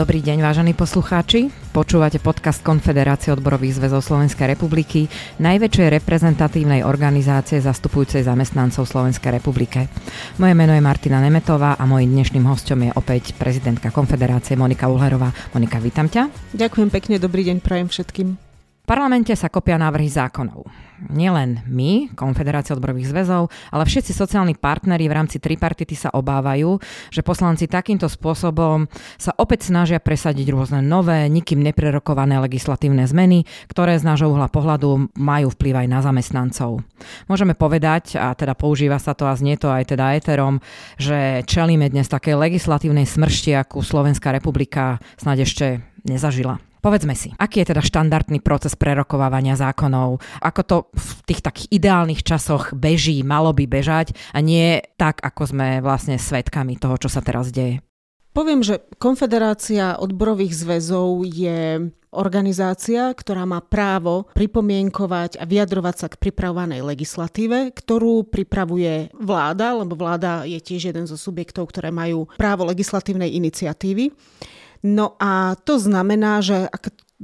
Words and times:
Dobrý 0.00 0.24
deň, 0.24 0.40
vážení 0.40 0.72
poslucháči. 0.72 1.52
Počúvate 1.76 2.24
podcast 2.24 2.64
Konfederácie 2.64 3.36
odborových 3.36 3.76
zväzov 3.76 4.00
Slovenskej 4.00 4.56
republiky, 4.56 5.12
najväčšej 5.36 6.00
reprezentatívnej 6.00 6.88
organizácie 6.88 7.60
zastupujúcej 7.60 8.24
zamestnancov 8.24 8.88
Slovenskej 8.88 9.36
republike. 9.36 9.92
Moje 10.40 10.56
meno 10.56 10.72
je 10.72 10.80
Martina 10.80 11.20
Nemetová 11.20 11.76
a 11.76 11.84
mojím 11.84 12.16
dnešným 12.16 12.48
hostom 12.48 12.80
je 12.88 12.96
opäť 12.96 13.36
prezidentka 13.36 13.92
Konfederácie 13.92 14.56
Monika 14.56 14.88
Uhlerová. 14.88 15.36
Monika, 15.52 15.76
vítam 15.76 16.08
ťa. 16.08 16.32
Ďakujem 16.56 16.88
pekne, 16.88 17.20
dobrý 17.20 17.52
deň 17.52 17.60
prajem 17.60 17.92
všetkým 17.92 18.49
parlamente 18.90 19.30
sa 19.38 19.46
kopia 19.46 19.78
návrhy 19.78 20.10
zákonov. 20.10 20.66
Nielen 21.14 21.62
my, 21.70 22.10
Konfederácia 22.18 22.74
odborových 22.74 23.14
zväzov, 23.14 23.46
ale 23.70 23.86
všetci 23.86 24.10
sociálni 24.10 24.58
partneri 24.58 25.06
v 25.06 25.14
rámci 25.14 25.38
tripartity 25.38 25.94
sa 25.94 26.10
obávajú, 26.10 26.74
že 27.14 27.22
poslanci 27.22 27.70
takýmto 27.70 28.10
spôsobom 28.10 28.90
sa 29.14 29.30
opäť 29.38 29.70
snažia 29.70 30.02
presadiť 30.02 30.50
rôzne 30.50 30.82
nové, 30.82 31.30
nikým 31.30 31.62
neprerokované 31.62 32.42
legislatívne 32.42 33.06
zmeny, 33.06 33.46
ktoré 33.70 33.94
z 33.94 34.02
nášho 34.02 34.26
uhla 34.26 34.50
pohľadu 34.50 35.14
majú 35.14 35.54
vplyv 35.54 35.86
aj 35.86 35.88
na 35.88 36.02
zamestnancov. 36.02 36.82
Môžeme 37.30 37.54
povedať, 37.54 38.18
a 38.18 38.34
teda 38.34 38.58
používa 38.58 38.98
sa 38.98 39.14
to 39.14 39.30
a 39.30 39.38
znie 39.38 39.54
to 39.54 39.70
aj 39.70 39.94
teda 39.94 40.18
éterom, 40.18 40.58
že 40.98 41.46
čelíme 41.46 41.86
dnes 41.86 42.10
takej 42.10 42.34
legislatívnej 42.34 43.06
smršti, 43.06 43.54
akú 43.54 43.86
Slovenská 43.86 44.34
republika 44.34 44.98
snáď 45.14 45.46
ešte 45.46 45.66
nezažila. 46.02 46.58
Povedzme 46.80 47.12
si, 47.12 47.28
aký 47.36 47.60
je 47.60 47.76
teda 47.76 47.84
štandardný 47.84 48.40
proces 48.40 48.72
prerokovávania 48.72 49.52
zákonov, 49.52 50.24
ako 50.40 50.60
to 50.64 50.76
v 50.96 51.08
tých 51.28 51.40
takých 51.44 51.68
ideálnych 51.76 52.24
časoch 52.24 52.72
beží, 52.72 53.20
malo 53.20 53.52
by 53.52 53.68
bežať 53.68 54.16
a 54.32 54.40
nie 54.40 54.80
tak, 54.96 55.20
ako 55.20 55.52
sme 55.52 55.68
vlastne 55.84 56.16
svetkami 56.16 56.80
toho, 56.80 56.96
čo 56.96 57.12
sa 57.12 57.20
teraz 57.20 57.52
deje. 57.52 57.84
Poviem, 58.32 58.62
že 58.64 58.80
Konfederácia 58.96 59.98
odborových 59.98 60.54
zväzov 60.54 61.26
je 61.26 61.90
organizácia, 62.10 63.10
ktorá 63.10 63.46
má 63.46 63.62
právo 63.62 64.26
pripomienkovať 64.34 65.38
a 65.38 65.44
vyjadrovať 65.46 65.94
sa 65.94 66.06
k 66.10 66.18
pripravovanej 66.18 66.82
legislatíve, 66.82 67.70
ktorú 67.74 68.26
pripravuje 68.26 69.14
vláda, 69.14 69.78
lebo 69.78 69.94
vláda 69.94 70.42
je 70.46 70.58
tiež 70.58 70.90
jeden 70.90 71.06
zo 71.06 71.14
subjektov, 71.14 71.70
ktoré 71.70 71.94
majú 71.94 72.26
právo 72.34 72.66
legislatívnej 72.66 73.34
iniciatívy. 73.34 74.10
No 74.82 75.16
a 75.20 75.54
to 75.64 75.78
znamená, 75.78 76.40
že 76.40 76.68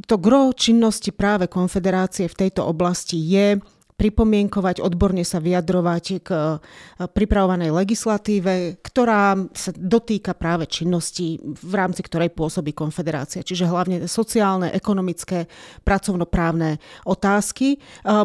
to 0.07 0.17
gro 0.21 0.53
činnosti 0.53 1.09
práve 1.09 1.49
konfederácie 1.49 2.29
v 2.29 2.39
tejto 2.47 2.69
oblasti 2.69 3.17
je 3.17 3.57
pripomienkovať, 3.97 4.85
odborne 4.85 5.25
sa 5.25 5.41
vyjadrovať 5.41 6.05
k 6.21 6.29
e, 6.29 6.47
pripravovanej 7.09 7.73
legislatíve, 7.73 8.85
ktorá 8.85 9.33
sa 9.57 9.73
dotýka 9.73 10.37
práve 10.37 10.69
činnosti, 10.69 11.41
v 11.41 11.73
rámci 11.73 12.05
ktorej 12.05 12.37
pôsobí 12.37 12.77
konfederácia. 12.77 13.41
Čiže 13.41 13.65
hlavne 13.65 14.05
sociálne, 14.05 14.69
ekonomické, 14.77 15.49
pracovnoprávne 15.81 16.77
otázky. 17.09 17.77
E, 17.77 17.79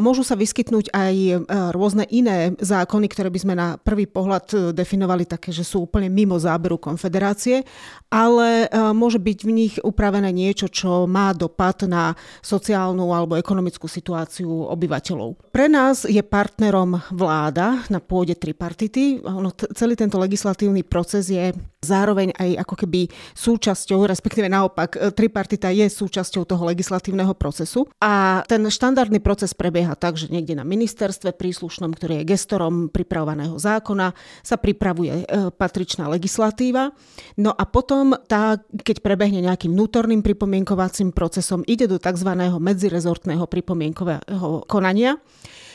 môžu 0.04 0.28
sa 0.28 0.36
vyskytnúť 0.36 0.92
aj 0.92 1.16
e, 1.16 1.34
rôzne 1.72 2.04
iné 2.12 2.52
zákony, 2.60 3.08
ktoré 3.08 3.32
by 3.32 3.40
sme 3.40 3.56
na 3.56 3.80
prvý 3.80 4.12
pohľad 4.12 4.76
definovali 4.76 5.24
také, 5.24 5.56
že 5.56 5.64
sú 5.64 5.88
úplne 5.88 6.12
mimo 6.12 6.36
záberu 6.36 6.76
konfederácie, 6.76 7.64
ale 8.12 8.68
môže 8.92 9.24
byť 9.24 9.40
v 9.48 9.52
nich 9.56 9.74
upravené 9.80 10.36
niečo, 10.36 10.68
čo 10.68 11.08
má 11.08 11.32
dopad 11.32 11.88
na 11.88 12.12
sociálnu 12.44 13.08
alebo 13.16 13.40
ekonomickú 13.40 13.88
situáciu 13.88 14.68
obyvateľov. 14.68 15.40
Pre 15.62 15.70
nás 15.70 16.10
je 16.10 16.18
partnerom 16.26 16.98
vláda 17.14 17.86
na 17.94 18.02
pôde 18.02 18.34
tripartity. 18.34 19.22
Ono, 19.22 19.54
celý 19.78 19.94
tento 19.94 20.18
legislatívny 20.18 20.82
proces 20.82 21.30
je 21.30 21.54
zároveň 21.82 22.30
aj 22.38 22.62
ako 22.62 22.76
keby 22.86 23.10
súčasťou, 23.34 24.06
respektíve 24.06 24.46
naopak, 24.46 24.94
e, 24.94 25.10
tripartita 25.10 25.74
je 25.74 25.90
súčasťou 25.90 26.46
toho 26.46 26.70
legislatívneho 26.70 27.34
procesu. 27.34 27.90
A 27.98 28.46
ten 28.46 28.62
štandardný 28.62 29.18
proces 29.18 29.58
prebieha 29.58 29.98
tak, 29.98 30.14
že 30.14 30.30
niekde 30.30 30.54
na 30.54 30.62
ministerstve 30.62 31.34
príslušnom, 31.34 31.90
ktorý 31.98 32.22
je 32.22 32.38
gestorom 32.38 32.94
pripravovaného 32.94 33.58
zákona, 33.58 34.14
sa 34.46 34.56
pripravuje 34.62 35.26
e, 35.26 35.50
patričná 35.50 36.06
legislatíva. 36.06 36.94
No 37.42 37.50
a 37.50 37.66
potom 37.66 38.14
tá, 38.30 38.62
keď 38.62 39.02
prebehne 39.02 39.42
nejakým 39.42 39.74
vnútorným 39.74 40.22
pripomienkovacím 40.22 41.10
procesom, 41.10 41.66
ide 41.66 41.90
do 41.90 41.98
tzv. 41.98 42.30
medzirezortného 42.62 43.50
pripomienkového 43.50 44.70
konania, 44.70 45.18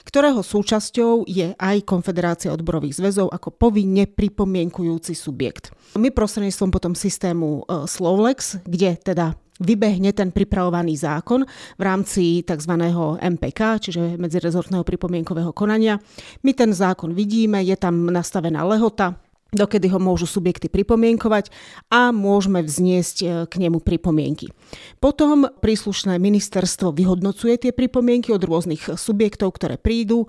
ktorého 0.06 0.40
súčasťou 0.40 1.26
je 1.26 1.52
aj 1.58 1.76
Konfederácia 1.82 2.54
odborových 2.54 3.02
zväzov 3.02 3.34
ako 3.34 3.50
povinne 3.50 4.06
pripomienkujúci 4.06 5.18
subjekt. 5.18 5.74
My 5.98 6.14
prostredníctvom 6.14 6.70
potom 6.70 6.94
systému 6.94 7.66
e, 7.66 7.90
Slovlex, 7.90 8.62
kde 8.62 8.94
teda 9.02 9.34
vybehne 9.58 10.12
ten 10.12 10.30
pripravovaný 10.30 11.00
zákon 11.00 11.42
v 11.80 11.82
rámci 11.82 12.44
tzv. 12.44 12.72
MPK, 13.18 13.60
čiže 13.80 14.20
medzirezortného 14.20 14.84
pripomienkového 14.84 15.50
konania. 15.56 15.96
My 16.44 16.52
ten 16.52 16.76
zákon 16.76 17.16
vidíme, 17.16 17.64
je 17.64 17.76
tam 17.76 18.12
nastavená 18.12 18.62
lehota, 18.68 19.16
dokedy 19.54 19.86
ho 19.94 20.02
môžu 20.02 20.26
subjekty 20.26 20.66
pripomienkovať 20.66 21.54
a 21.86 22.10
môžeme 22.10 22.66
vzniesť 22.66 23.16
e, 23.22 23.26
k 23.46 23.54
nemu 23.62 23.78
pripomienky. 23.78 24.50
Potom 24.98 25.46
príslušné 25.46 26.18
ministerstvo 26.18 26.90
vyhodnocuje 26.90 27.68
tie 27.68 27.72
pripomienky 27.72 28.34
od 28.34 28.42
rôznych 28.42 28.98
subjektov, 28.98 29.54
ktoré 29.54 29.78
prídu 29.78 30.26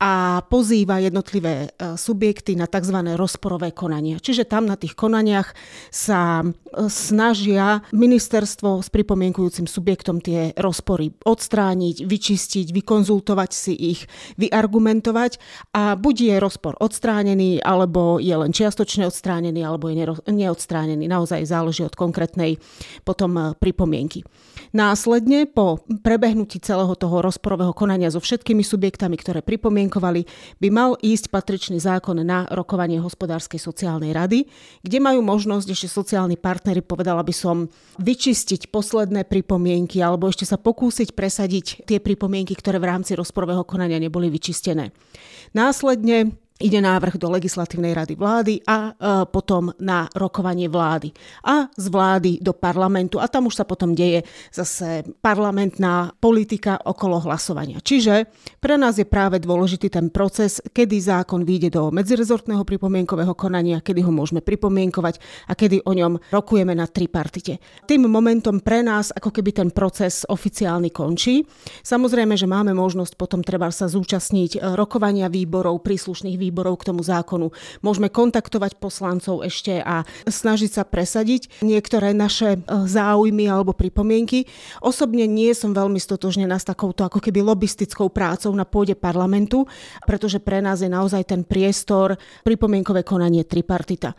a 0.00 0.42
pozýva 0.48 0.98
jednotlivé 0.98 1.68
e, 1.72 1.96
subjekty 2.00 2.56
na 2.56 2.64
tzv. 2.64 3.14
rozporové 3.14 3.70
konania. 3.70 4.16
Čiže 4.18 4.48
tam 4.48 4.66
na 4.66 4.80
tých 4.80 4.96
konaniach 4.96 5.52
sa 5.92 6.42
e, 6.42 6.46
snažia 6.88 7.84
ministerstvo 7.92 8.80
s 8.80 8.88
pripomienkujúcim 8.90 9.68
subjektom 9.68 10.18
tie 10.24 10.56
rozpory 10.56 11.12
odstrániť, 11.22 12.04
vyčistiť, 12.04 12.66
vykonzultovať 12.72 13.50
si 13.52 13.74
ich, 13.76 14.00
vyargumentovať 14.40 15.38
a 15.76 15.94
buď 15.94 16.16
je 16.32 16.34
rozpor 16.42 16.74
odstránený, 16.80 17.62
alebo 17.62 18.18
je 18.18 18.34
len 18.34 18.50
čiastočne 18.54 19.10
odstránený, 19.10 19.66
alebo 19.66 19.90
je 19.90 20.06
neodstránený. 20.30 21.10
Naozaj 21.10 21.50
záleží 21.50 21.82
od 21.82 21.98
konkrétnej 21.98 22.62
potom 23.02 23.34
e, 23.34 23.42
pripomienky. 23.58 24.22
Následne 24.70 25.50
po 25.50 25.82
prebehnutí 26.02 26.62
celého 26.62 26.94
toho 26.94 27.22
rozporového 27.22 27.74
konania 27.74 28.14
so 28.14 28.22
všetkými 28.22 28.62
subjektami, 28.62 29.18
ktoré 29.18 29.42
pripomienkovali, 29.42 30.26
by 30.62 30.68
mal 30.70 30.94
ísť 31.02 31.34
patričný 31.34 31.82
zákon 31.82 32.22
na 32.22 32.46
rokovanie 32.50 33.02
hospodárskej 33.02 33.58
sociálnej 33.58 34.14
rady, 34.14 34.46
kde 34.86 34.98
majú 35.02 35.22
možnosť 35.26 35.66
ešte 35.74 35.88
sociálni 35.90 36.38
partnery, 36.38 36.82
povedala 36.82 37.26
by 37.26 37.34
som, 37.34 37.66
vyčistiť 37.98 38.70
posledné 38.70 39.26
pripomienky 39.26 40.02
alebo 40.02 40.26
ešte 40.26 40.46
sa 40.46 40.58
pokúsiť 40.58 41.14
presadiť 41.14 41.86
tie 41.86 41.98
pripomienky, 42.02 42.54
ktoré 42.58 42.82
v 42.82 42.90
rámci 42.90 43.14
rozporového 43.14 43.62
konania 43.62 44.02
neboli 44.02 44.30
vyčistené. 44.30 44.90
Následne 45.54 46.43
ide 46.62 46.78
návrh 46.78 47.18
do 47.18 47.34
legislatívnej 47.34 47.98
rady 47.98 48.14
vlády 48.14 48.62
a 48.62 48.94
e, 48.94 49.26
potom 49.26 49.74
na 49.82 50.06
rokovanie 50.14 50.70
vlády. 50.70 51.10
A 51.42 51.66
z 51.74 51.86
vlády 51.90 52.38
do 52.38 52.54
parlamentu 52.54 53.18
a 53.18 53.26
tam 53.26 53.50
už 53.50 53.58
sa 53.58 53.66
potom 53.66 53.90
deje 53.90 54.22
zase 54.54 55.02
parlamentná 55.18 56.14
politika 56.22 56.78
okolo 56.78 57.18
hlasovania. 57.26 57.82
Čiže 57.82 58.30
pre 58.62 58.78
nás 58.78 58.94
je 58.94 59.02
práve 59.02 59.42
dôležitý 59.42 59.90
ten 59.90 60.14
proces, 60.14 60.62
kedy 60.62 60.94
zákon 61.02 61.42
vyjde 61.42 61.74
do 61.74 61.90
medzirezortného 61.90 62.62
pripomienkového 62.62 63.34
konania, 63.34 63.82
kedy 63.82 64.06
ho 64.06 64.14
môžeme 64.14 64.38
pripomienkovať 64.38 65.18
a 65.50 65.58
kedy 65.58 65.82
o 65.82 65.90
ňom 65.90 66.22
rokujeme 66.30 66.70
na 66.70 66.86
tripartite. 66.86 67.58
Tým 67.82 68.06
momentom 68.06 68.62
pre 68.62 68.86
nás 68.86 69.10
ako 69.10 69.34
keby 69.34 69.50
ten 69.50 69.68
proces 69.74 70.22
oficiálny 70.30 70.94
končí. 70.94 71.42
Samozrejme, 71.82 72.38
že 72.38 72.46
máme 72.46 72.78
možnosť 72.78 73.18
potom 73.18 73.42
treba 73.42 73.74
sa 73.74 73.90
zúčastniť 73.90 74.50
e, 74.54 74.78
rokovania 74.78 75.26
výborov 75.26 75.82
príslušných 75.82 76.43
výborov 76.44 76.84
k 76.84 76.92
tomu 76.92 77.00
zákonu. 77.00 77.48
Môžeme 77.80 78.12
kontaktovať 78.12 78.76
poslancov 78.76 79.40
ešte 79.40 79.80
a 79.80 80.04
snažiť 80.28 80.70
sa 80.70 80.82
presadiť 80.84 81.64
niektoré 81.64 82.12
naše 82.12 82.56
e, 82.56 82.58
záujmy 82.68 83.48
alebo 83.48 83.72
pripomienky. 83.72 84.44
Osobne 84.84 85.24
nie 85.24 85.56
som 85.56 85.72
veľmi 85.72 85.96
stotožnená 85.96 86.60
s 86.60 86.68
takouto 86.68 87.08
ako 87.08 87.18
keby 87.24 87.40
lobistickou 87.40 88.12
prácou 88.12 88.52
na 88.52 88.68
pôde 88.68 88.92
parlamentu, 88.92 89.64
pretože 90.04 90.38
pre 90.38 90.60
nás 90.60 90.84
je 90.84 90.90
naozaj 90.92 91.24
ten 91.24 91.42
priestor 91.42 92.20
pripomienkové 92.44 93.02
konanie 93.02 93.42
tripartita. 93.48 94.12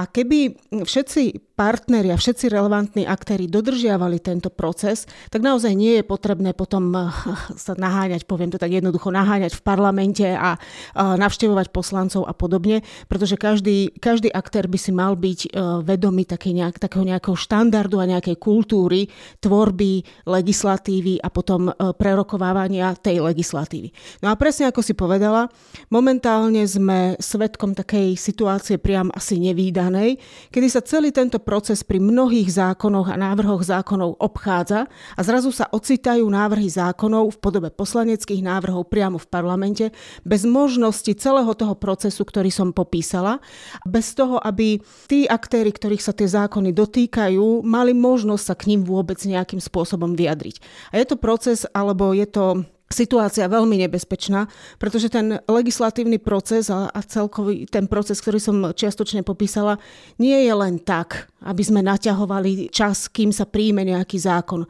A 0.00 0.08
keby 0.08 0.56
všetci 0.80 1.52
partneri 1.60 2.08
a 2.08 2.16
všetci 2.16 2.48
relevantní 2.48 3.04
aktéry 3.04 3.44
dodržiavali 3.44 4.16
tento 4.24 4.48
proces, 4.48 5.04
tak 5.28 5.44
naozaj 5.44 5.76
nie 5.76 6.00
je 6.00 6.04
potrebné 6.08 6.56
potom 6.56 6.88
eh, 6.96 7.12
sa 7.52 7.76
naháňať, 7.76 8.24
poviem 8.24 8.48
to 8.48 8.56
tak 8.56 8.72
jednoducho, 8.72 9.12
naháňať 9.12 9.60
v 9.60 9.62
parlamente 9.62 10.24
a 10.24 10.56
navštevovať 10.96 11.68
poslancov 11.68 12.24
a 12.24 12.32
podobne, 12.32 12.80
pretože 13.12 13.36
každý, 13.36 13.92
každý 14.00 14.32
aktér 14.32 14.72
by 14.72 14.78
si 14.80 14.88
mal 14.88 15.20
byť 15.20 15.40
eh, 15.44 15.48
vedomý 15.84 16.24
také 16.24 16.56
nejak, 16.56 16.80
takého 16.80 17.04
nejakého 17.04 17.36
štandardu 17.36 18.00
a 18.00 18.08
nejakej 18.08 18.40
kultúry 18.40 19.12
tvorby 19.44 20.24
legislatívy 20.24 21.20
a 21.20 21.28
potom 21.28 21.68
eh, 21.68 21.74
prerokovávania 21.92 22.96
tej 22.96 23.20
legislatívy. 23.20 23.92
No 24.24 24.32
a 24.32 24.34
presne 24.40 24.72
ako 24.72 24.80
si 24.80 24.96
povedala, 24.96 25.52
momentálne 25.92 26.64
sme 26.64 27.20
svetkom 27.20 27.76
takej 27.76 28.16
situácie 28.16 28.80
priam 28.80 29.12
asi 29.12 29.36
nevýdanej, 29.36 29.89
prerokovanej, 29.90 30.22
kedy 30.54 30.68
sa 30.70 30.80
celý 30.80 31.10
tento 31.10 31.42
proces 31.42 31.82
pri 31.82 31.98
mnohých 31.98 32.46
zákonoch 32.48 33.10
a 33.10 33.18
návrhoch 33.18 33.62
zákonov 33.66 34.22
obchádza 34.22 34.86
a 35.18 35.20
zrazu 35.20 35.50
sa 35.50 35.66
ocitajú 35.66 36.22
návrhy 36.22 36.70
zákonov 36.70 37.36
v 37.36 37.40
podobe 37.42 37.68
poslaneckých 37.74 38.46
návrhov 38.46 38.86
priamo 38.86 39.18
v 39.18 39.26
parlamente 39.26 39.84
bez 40.22 40.46
možnosti 40.46 41.10
celého 41.18 41.50
toho 41.58 41.74
procesu, 41.74 42.22
ktorý 42.22 42.48
som 42.54 42.70
popísala, 42.70 43.42
bez 43.82 44.14
toho, 44.14 44.38
aby 44.38 44.78
tí 45.10 45.26
aktéry, 45.26 45.74
ktorých 45.74 46.02
sa 46.02 46.14
tie 46.14 46.30
zákony 46.30 46.70
dotýkajú, 46.70 47.66
mali 47.66 47.92
možnosť 47.92 48.44
sa 48.44 48.54
k 48.54 48.70
ním 48.74 48.86
vôbec 48.86 49.18
nejakým 49.18 49.58
spôsobom 49.58 50.14
vyjadriť. 50.14 50.62
A 50.94 51.02
je 51.02 51.06
to 51.06 51.16
proces, 51.18 51.66
alebo 51.74 52.14
je 52.14 52.26
to 52.30 52.62
situácia 52.90 53.46
veľmi 53.46 53.86
nebezpečná, 53.86 54.50
pretože 54.76 55.06
ten 55.08 55.38
legislatívny 55.46 56.18
proces 56.18 56.68
a, 56.68 56.90
celkový 57.06 57.70
ten 57.70 57.86
proces, 57.86 58.18
ktorý 58.18 58.42
som 58.42 58.56
čiastočne 58.74 59.22
popísala, 59.22 59.78
nie 60.18 60.36
je 60.42 60.52
len 60.52 60.82
tak, 60.82 61.30
aby 61.46 61.62
sme 61.62 61.86
naťahovali 61.86 62.68
čas, 62.74 63.06
kým 63.06 63.30
sa 63.30 63.46
príjme 63.46 63.86
nejaký 63.86 64.18
zákon 64.18 64.66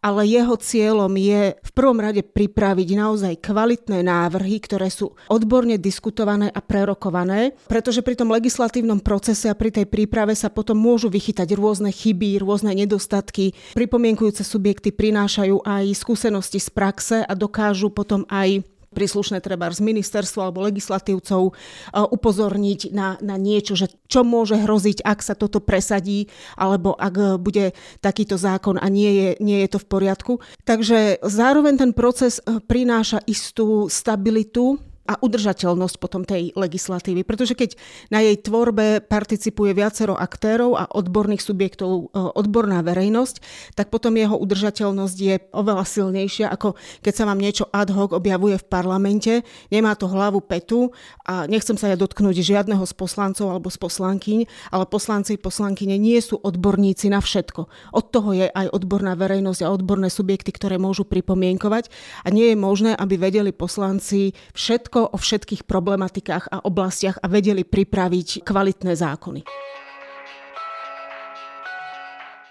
ale 0.00 0.24
jeho 0.24 0.56
cieľom 0.56 1.12
je 1.12 1.54
v 1.60 1.70
prvom 1.76 2.00
rade 2.00 2.24
pripraviť 2.24 2.88
naozaj 2.96 3.34
kvalitné 3.44 4.00
návrhy, 4.00 4.56
ktoré 4.64 4.88
sú 4.88 5.12
odborne 5.28 5.76
diskutované 5.76 6.48
a 6.48 6.60
prerokované, 6.64 7.52
pretože 7.68 8.00
pri 8.00 8.16
tom 8.16 8.32
legislatívnom 8.32 9.04
procese 9.04 9.52
a 9.52 9.56
pri 9.56 9.70
tej 9.70 9.86
príprave 9.86 10.32
sa 10.32 10.48
potom 10.48 10.80
môžu 10.80 11.12
vychytať 11.12 11.52
rôzne 11.52 11.92
chyby, 11.92 12.40
rôzne 12.40 12.72
nedostatky. 12.72 13.52
Pripomienkujúce 13.76 14.40
subjekty 14.40 14.88
prinášajú 14.90 15.62
aj 15.68 15.84
skúsenosti 15.92 16.58
z 16.58 16.68
praxe 16.72 17.16
a 17.20 17.32
dokážu 17.36 17.92
potom 17.92 18.24
aj 18.32 18.64
príslušné 18.90 19.38
treba 19.38 19.70
z 19.70 19.86
ministerstva 19.86 20.50
alebo 20.50 20.66
legislatívcov 20.66 21.42
e, 21.46 21.52
upozorniť 21.94 22.90
na, 22.90 23.14
na 23.22 23.38
niečo, 23.38 23.78
že 23.78 23.86
čo 24.10 24.26
môže 24.26 24.58
hroziť, 24.58 25.06
ak 25.06 25.22
sa 25.22 25.38
toto 25.38 25.62
presadí, 25.62 26.26
alebo 26.58 26.98
ak 26.98 27.38
bude 27.38 27.70
takýto 28.02 28.34
zákon 28.34 28.82
a 28.82 28.86
nie 28.90 29.10
je, 29.14 29.28
nie 29.38 29.62
je 29.62 29.68
to 29.70 29.78
v 29.78 29.86
poriadku. 29.86 30.32
Takže 30.66 31.22
zároveň 31.22 31.78
ten 31.78 31.92
proces 31.94 32.42
e, 32.42 32.58
prináša 32.58 33.22
istú 33.30 33.86
stabilitu 33.86 34.82
a 35.10 35.18
udržateľnosť 35.18 35.96
potom 35.98 36.22
tej 36.22 36.54
legislatívy. 36.54 37.26
Pretože 37.26 37.58
keď 37.58 37.74
na 38.14 38.22
jej 38.22 38.38
tvorbe 38.38 39.02
participuje 39.02 39.74
viacero 39.74 40.14
aktérov 40.14 40.78
a 40.78 40.86
odborných 40.86 41.42
subjektov, 41.42 42.14
e, 42.14 42.22
odborná 42.38 42.78
verejnosť, 42.86 43.42
tak 43.74 43.90
potom 43.90 44.14
jeho 44.14 44.38
udržateľnosť 44.38 45.16
je 45.18 45.34
oveľa 45.50 45.82
silnejšia, 45.82 46.46
ako 46.54 46.78
keď 47.02 47.12
sa 47.18 47.26
vám 47.26 47.42
niečo 47.42 47.66
ad 47.74 47.90
hoc 47.90 48.14
objavuje 48.14 48.54
v 48.54 48.68
parlamente, 48.70 49.32
nemá 49.74 49.98
to 49.98 50.06
hlavu 50.06 50.38
petu 50.38 50.94
a 51.26 51.50
nechcem 51.50 51.74
sa 51.74 51.90
ja 51.90 51.98
dotknúť 51.98 52.38
žiadneho 52.38 52.86
z 52.86 52.94
poslancov 52.94 53.50
alebo 53.50 53.66
z 53.66 53.78
poslankyň, 53.82 54.38
ale 54.70 54.86
poslanci 54.86 55.34
a 55.34 55.42
poslankyne 55.42 55.98
nie 55.98 56.22
sú 56.22 56.38
odborníci 56.38 57.10
na 57.10 57.18
všetko. 57.18 57.66
Od 57.90 58.06
toho 58.14 58.30
je 58.36 58.46
aj 58.46 58.70
odborná 58.70 59.18
verejnosť 59.18 59.66
a 59.66 59.72
odborné 59.74 60.06
subjekty, 60.12 60.54
ktoré 60.54 60.78
môžu 60.78 61.02
pripomienkovať 61.02 61.90
a 62.22 62.28
nie 62.30 62.54
je 62.54 62.56
možné, 62.60 62.92
aby 62.94 63.18
vedeli 63.18 63.50
poslanci 63.50 64.36
všetko 64.54 64.99
všetko 65.00 65.16
o 65.16 65.16
všetkých 65.16 65.62
problematikách 65.64 66.44
a 66.52 66.60
oblastiach 66.60 67.16
a 67.24 67.26
vedeli 67.32 67.64
pripraviť 67.64 68.44
kvalitné 68.44 68.92
zákony. 68.92 69.40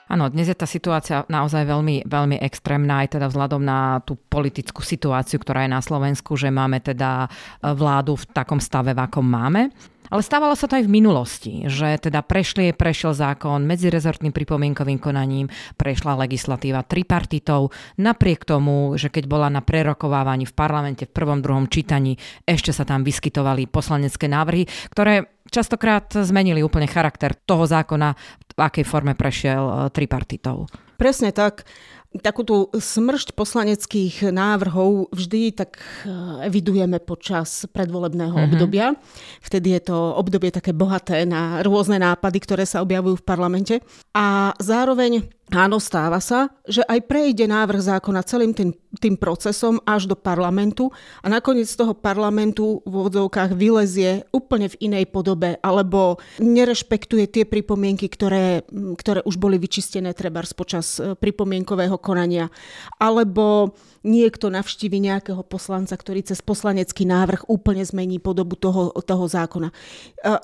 Áno, 0.09 0.25
dnes 0.33 0.49
je 0.49 0.57
tá 0.57 0.65
situácia 0.65 1.21
naozaj 1.29 1.69
veľmi, 1.69 2.09
veľmi 2.09 2.41
extrémna, 2.41 3.05
aj 3.05 3.13
teda 3.13 3.29
vzhľadom 3.29 3.61
na 3.61 4.01
tú 4.01 4.17
politickú 4.17 4.81
situáciu, 4.81 5.37
ktorá 5.37 5.69
je 5.69 5.75
na 5.77 5.85
Slovensku, 5.85 6.33
že 6.33 6.49
máme 6.49 6.81
teda 6.81 7.29
vládu 7.61 8.17
v 8.17 8.25
takom 8.33 8.57
stave, 8.57 8.97
v 8.97 9.05
akom 9.05 9.21
máme. 9.21 9.69
Ale 10.09 10.25
stávalo 10.25 10.57
sa 10.57 10.65
to 10.65 10.81
aj 10.81 10.85
v 10.89 10.93
minulosti, 10.93 11.53
že 11.69 11.97
teda 12.01 12.25
prešli, 12.25 12.73
prešiel 12.73 13.13
zákon 13.13 13.61
medzirezortným 13.65 14.33
pripomienkovým 14.33 14.97
konaním, 14.97 15.47
prešla 15.77 16.17
legislatíva 16.17 16.81
tripartitov, 16.81 17.69
napriek 18.01 18.45
tomu, 18.45 18.97
že 18.97 19.13
keď 19.13 19.29
bola 19.29 19.47
na 19.53 19.61
prerokovávaní 19.61 20.49
v 20.49 20.57
parlamente 20.57 21.05
v 21.05 21.13
prvom, 21.13 21.39
druhom 21.45 21.69
čítaní, 21.69 22.17
ešte 22.43 22.73
sa 22.73 22.83
tam 22.83 23.05
vyskytovali 23.05 23.69
poslanecké 23.69 24.25
návrhy, 24.25 24.65
ktoré 24.89 25.29
častokrát 25.49 26.09
zmenili 26.13 26.65
úplne 26.65 26.89
charakter 26.89 27.33
toho 27.33 27.65
zákona, 27.69 28.13
v 28.59 28.61
akej 28.61 28.85
forme 28.85 29.13
prešiel 29.15 29.63
e, 29.63 29.73
tripartitov. 29.89 30.67
Presne 30.99 31.31
tak 31.31 31.63
takú 32.17 32.41
tú 32.41 32.57
smršť 32.73 33.37
poslaneckých 33.37 34.33
návrhov 34.33 35.13
vždy 35.13 35.53
tak 35.53 35.77
eh, 35.77 36.49
evidujeme 36.49 36.97
počas 36.97 37.69
predvolebného 37.69 38.33
mm-hmm. 38.33 38.49
obdobia. 38.49 38.97
Vtedy 39.45 39.77
je 39.77 39.93
to 39.93 39.97
obdobie 40.17 40.49
také 40.49 40.73
bohaté 40.73 41.29
na 41.29 41.61
rôzne 41.61 42.01
nápady, 42.01 42.37
ktoré 42.41 42.63
sa 42.65 42.81
objavujú 42.81 43.21
v 43.21 43.27
parlamente. 43.27 43.75
A 44.17 44.57
zároveň 44.57 45.29
Áno, 45.49 45.81
stáva 45.81 46.21
sa, 46.21 46.53
že 46.69 46.85
aj 46.85 47.09
prejde 47.09 47.49
návrh 47.49 47.81
zákona 47.81 48.21
celým 48.21 48.53
tým, 48.53 48.69
tým 49.01 49.17
procesom 49.17 49.81
až 49.81 50.05
do 50.05 50.13
parlamentu 50.13 50.93
a 51.25 51.27
nakoniec 51.29 51.65
z 51.65 51.73
toho 51.73 51.97
parlamentu 51.97 52.85
v 52.85 52.93
vodzovkách 52.93 53.57
vylezie 53.57 54.29
úplne 54.29 54.69
v 54.69 54.93
inej 54.93 55.09
podobe 55.09 55.57
alebo 55.65 56.21
nerešpektuje 56.37 57.25
tie 57.33 57.43
pripomienky, 57.49 58.05
ktoré, 58.13 58.61
ktoré 58.69 59.25
už 59.25 59.41
boli 59.41 59.57
vyčistené 59.57 60.13
treba 60.13 60.45
počas 60.53 61.01
e, 61.01 61.17
pripomienkového 61.17 61.97
konania 61.97 62.53
alebo 63.01 63.73
niekto 64.05 64.53
navštívi 64.53 65.01
nejakého 65.01 65.41
poslanca, 65.41 65.97
ktorý 65.97 66.29
cez 66.29 66.45
poslanecký 66.45 67.09
návrh 67.09 67.49
úplne 67.49 67.81
zmení 67.81 68.21
podobu 68.21 68.53
toho, 68.53 68.93
toho 69.01 69.25
zákona. 69.25 69.73
E, 69.73 69.75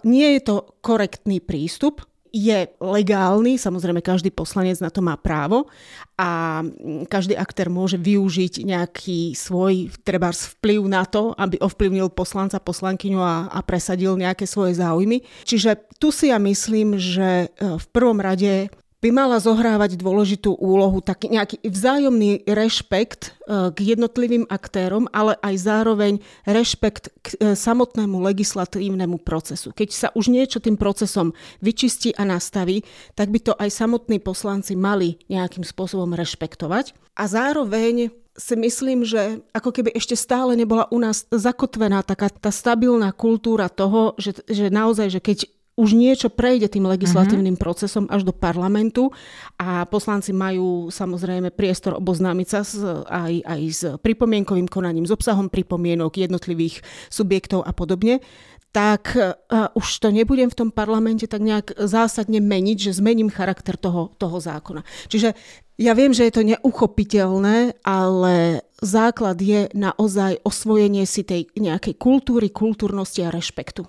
nie 0.10 0.34
je 0.34 0.42
to 0.50 0.56
korektný 0.82 1.46
prístup, 1.46 2.02
je 2.36 2.68
legálny, 2.84 3.56
samozrejme 3.56 4.04
každý 4.04 4.28
poslanec 4.28 4.84
na 4.84 4.92
to 4.92 5.00
má 5.00 5.16
právo 5.16 5.72
a 6.20 6.60
každý 7.08 7.40
aktér 7.40 7.72
môže 7.72 7.96
využiť 7.96 8.68
nejaký 8.68 9.32
svoj 9.32 9.96
trebárs 10.04 10.52
vplyv 10.60 10.84
na 10.84 11.08
to, 11.08 11.32
aby 11.40 11.56
ovplyvnil 11.64 12.12
poslanca, 12.12 12.60
poslankyňu 12.60 13.24
a, 13.24 13.48
a 13.48 13.60
presadil 13.64 14.20
nejaké 14.20 14.44
svoje 14.44 14.76
záujmy. 14.76 15.24
Čiže 15.48 15.96
tu 15.96 16.12
si 16.12 16.28
ja 16.28 16.36
myslím, 16.36 17.00
že 17.00 17.48
e, 17.48 17.80
v 17.80 17.86
prvom 17.96 18.20
rade 18.20 18.68
by 19.06 19.14
mala 19.14 19.38
zohrávať 19.38 20.02
dôležitú 20.02 20.58
úlohu, 20.58 20.98
taký 20.98 21.30
nejaký 21.30 21.62
vzájomný 21.62 22.42
rešpekt 22.50 23.38
e, 23.46 23.70
k 23.70 23.78
jednotlivým 23.94 24.50
aktérom, 24.50 25.06
ale 25.14 25.38
aj 25.46 25.62
zároveň 25.62 26.18
rešpekt 26.50 27.14
k 27.22 27.28
e, 27.38 27.54
samotnému 27.54 28.18
legislatívnemu 28.26 29.22
procesu. 29.22 29.70
Keď 29.78 29.90
sa 29.94 30.08
už 30.18 30.34
niečo 30.34 30.58
tým 30.58 30.74
procesom 30.74 31.38
vyčistí 31.62 32.18
a 32.18 32.26
nastaví, 32.26 32.82
tak 33.14 33.30
by 33.30 33.46
to 33.46 33.54
aj 33.54 33.70
samotní 33.70 34.18
poslanci 34.18 34.74
mali 34.74 35.22
nejakým 35.30 35.62
spôsobom 35.62 36.10
rešpektovať. 36.18 36.98
A 37.14 37.30
zároveň 37.30 38.10
si 38.36 38.56
myslím, 38.60 39.08
že 39.08 39.40
ako 39.56 39.72
keby 39.72 39.96
ešte 39.96 40.18
stále 40.18 40.60
nebola 40.60 40.92
u 40.92 41.00
nás 41.00 41.24
zakotvená 41.32 42.04
taká 42.04 42.28
tá 42.28 42.52
stabilná 42.52 43.16
kultúra 43.16 43.72
toho, 43.72 44.18
že, 44.20 44.44
že 44.50 44.68
naozaj, 44.68 45.08
že 45.08 45.22
keď 45.24 45.40
už 45.76 45.92
niečo 45.92 46.32
prejde 46.32 46.72
tým 46.72 46.88
legislatívnym 46.88 47.60
uh-huh. 47.60 47.66
procesom 47.68 48.08
až 48.08 48.24
do 48.24 48.32
parlamentu 48.32 49.12
a 49.60 49.84
poslanci 49.84 50.32
majú 50.32 50.88
samozrejme 50.88 51.52
priestor 51.52 52.00
oboznámiť 52.00 52.48
sa 52.48 52.62
s, 52.64 52.80
aj, 53.06 53.34
aj 53.44 53.62
s 53.68 53.82
pripomienkovým 54.00 54.72
konaním, 54.72 55.04
s 55.04 55.12
obsahom 55.12 55.52
pripomienok 55.52 56.16
jednotlivých 56.16 56.80
subjektov 57.12 57.68
a 57.68 57.76
podobne, 57.76 58.24
tak 58.72 59.16
uh, 59.16 59.72
už 59.72 59.88
to 60.04 60.12
nebudem 60.12 60.52
v 60.52 60.60
tom 60.60 60.70
parlamente 60.72 61.28
tak 61.32 61.40
nejak 61.40 61.80
zásadne 61.80 62.44
meniť, 62.44 62.92
že 62.92 63.00
zmením 63.00 63.32
charakter 63.32 63.80
toho, 63.80 64.12
toho 64.20 64.36
zákona. 64.40 64.84
Čiže 65.08 65.32
ja 65.76 65.92
viem, 65.92 66.16
že 66.16 66.28
je 66.28 66.34
to 66.36 66.44
neuchopiteľné, 66.44 67.84
ale 67.84 68.64
základ 68.80 69.40
je 69.44 69.68
naozaj 69.76 70.44
osvojenie 70.44 71.04
si 71.04 71.24
tej 71.24 71.52
nejakej 71.56 72.00
kultúry, 72.00 72.48
kultúrnosti 72.48 73.28
a 73.28 73.32
rešpektu. 73.32 73.84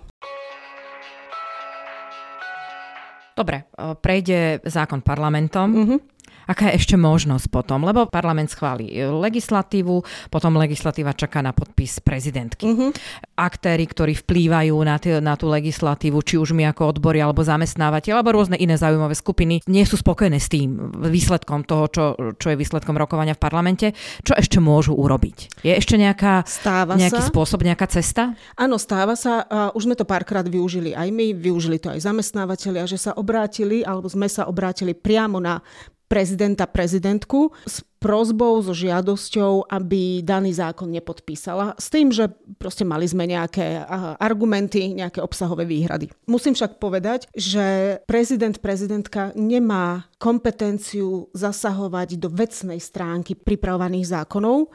Dobre, 3.37 3.57
e, 3.57 3.95
prejde 4.01 4.59
zákon 4.65 5.01
parlamentom. 5.01 5.69
Mm-hmm. 5.69 5.99
Aká 6.47 6.71
je 6.71 6.79
ešte 6.79 6.95
možnosť 6.95 7.51
potom? 7.51 7.83
Lebo 7.83 8.07
parlament 8.07 8.49
schváli 8.49 8.95
legislatívu, 8.97 10.01
potom 10.31 10.55
legislatíva 10.55 11.11
čaká 11.11 11.43
na 11.43 11.51
podpis 11.51 11.99
prezidentky. 11.99 12.65
Mm-hmm. 12.65 12.89
Aktéry, 13.35 13.85
ktorí 13.85 14.15
vplývajú 14.15 14.75
na, 14.81 14.95
t- 14.97 15.19
na 15.19 15.35
tú 15.35 15.51
legislatívu, 15.51 16.23
či 16.23 16.39
už 16.39 16.55
my 16.55 16.71
ako 16.71 16.97
odbory, 16.97 17.19
alebo 17.19 17.43
zamestnávateľ, 17.43 18.17
alebo 18.17 18.39
rôzne 18.39 18.55
iné 18.57 18.79
zaujímavé 18.79 19.13
skupiny, 19.13 19.59
nie 19.67 19.83
sú 19.83 19.99
spokojné 19.99 20.39
s 20.39 20.47
tým 20.47 20.73
výsledkom 21.11 21.67
toho, 21.67 21.85
čo, 21.91 22.03
čo 22.39 22.47
je 22.49 22.57
výsledkom 22.57 22.95
rokovania 22.95 23.35
v 23.35 23.43
parlamente. 23.43 23.91
Čo 24.23 24.39
ešte 24.39 24.63
môžu 24.63 24.95
urobiť? 24.95 25.61
Je 25.67 25.75
ešte 25.75 25.99
nejaká, 25.99 26.47
stáva 26.47 26.95
nejaký 26.95 27.21
sa. 27.21 27.29
spôsob, 27.29 27.61
nejaká 27.67 27.91
cesta? 27.91 28.33
Áno, 28.55 28.79
stáva 28.79 29.19
sa. 29.19 29.43
A 29.47 29.75
už 29.75 29.85
sme 29.85 29.99
to 29.99 30.07
párkrát 30.07 30.47
využili 30.47 30.95
aj 30.95 31.11
my, 31.11 31.35
využili 31.35 31.77
to 31.77 31.91
aj 31.91 32.07
zamestnávateľia, 32.07 32.87
že 32.87 32.97
sa 32.97 33.11
obrátili, 33.19 33.83
alebo 33.83 34.07
sme 34.07 34.31
sa 34.31 34.47
obrátili 34.47 34.95
priamo 34.95 35.43
na 35.43 35.59
prezidenta, 36.07 36.65
prezidentku 36.65 37.51
s 37.67 37.83
prozbou, 38.07 38.63
so 38.63 38.71
žiadosťou, 38.71 39.67
aby 39.67 40.23
daný 40.23 40.55
zákon 40.55 40.87
nepodpísala. 40.87 41.75
S 41.75 41.91
tým, 41.91 42.15
že 42.15 42.31
proste 42.55 42.87
mali 42.87 43.03
sme 43.03 43.27
nejaké 43.27 43.83
argumenty, 44.15 44.95
nejaké 44.95 45.19
obsahové 45.19 45.67
výhrady. 45.67 46.07
Musím 46.23 46.55
však 46.55 46.79
povedať, 46.79 47.27
že 47.35 47.99
prezident, 48.07 48.55
prezidentka 48.63 49.35
nemá 49.35 50.07
kompetenciu 50.15 51.27
zasahovať 51.35 52.15
do 52.15 52.31
vecnej 52.31 52.79
stránky 52.79 53.35
pripravovaných 53.35 54.07
zákonov. 54.07 54.71